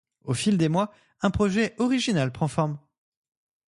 [0.23, 2.79] Au fil des mois, un projet original prend forme.